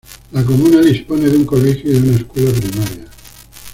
[0.31, 3.05] La comuna dispone de un colegio y de una escuela primaria.